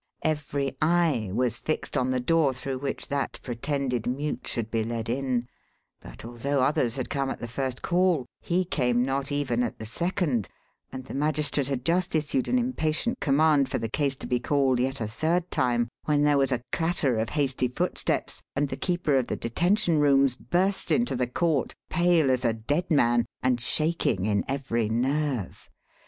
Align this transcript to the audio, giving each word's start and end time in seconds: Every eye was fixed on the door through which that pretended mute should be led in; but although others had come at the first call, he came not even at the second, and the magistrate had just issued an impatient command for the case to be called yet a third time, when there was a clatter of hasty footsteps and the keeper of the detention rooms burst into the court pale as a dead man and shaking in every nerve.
Every 0.23 0.75
eye 0.81 1.29
was 1.31 1.59
fixed 1.59 1.95
on 1.95 2.09
the 2.09 2.19
door 2.19 2.55
through 2.55 2.79
which 2.79 3.07
that 3.09 3.39
pretended 3.43 4.07
mute 4.07 4.47
should 4.47 4.71
be 4.71 4.83
led 4.83 5.09
in; 5.09 5.47
but 5.99 6.25
although 6.25 6.63
others 6.63 6.95
had 6.95 7.07
come 7.07 7.29
at 7.29 7.39
the 7.39 7.47
first 7.47 7.83
call, 7.83 8.25
he 8.39 8.65
came 8.65 9.03
not 9.05 9.31
even 9.31 9.61
at 9.61 9.77
the 9.77 9.85
second, 9.85 10.49
and 10.91 11.05
the 11.05 11.13
magistrate 11.13 11.67
had 11.67 11.85
just 11.85 12.15
issued 12.15 12.47
an 12.47 12.57
impatient 12.57 13.19
command 13.19 13.69
for 13.69 13.77
the 13.77 13.87
case 13.89 14.15
to 14.15 14.25
be 14.27 14.39
called 14.39 14.79
yet 14.79 14.99
a 15.01 15.07
third 15.07 15.51
time, 15.51 15.87
when 16.05 16.23
there 16.23 16.39
was 16.39 16.51
a 16.51 16.63
clatter 16.71 17.19
of 17.19 17.29
hasty 17.29 17.67
footsteps 17.67 18.41
and 18.55 18.69
the 18.69 18.77
keeper 18.77 19.17
of 19.19 19.27
the 19.27 19.35
detention 19.35 19.99
rooms 19.99 20.33
burst 20.33 20.89
into 20.89 21.15
the 21.15 21.27
court 21.27 21.75
pale 21.91 22.31
as 22.31 22.43
a 22.43 22.53
dead 22.53 22.89
man 22.89 23.23
and 23.43 23.61
shaking 23.61 24.25
in 24.25 24.43
every 24.47 24.89
nerve. 24.89 25.69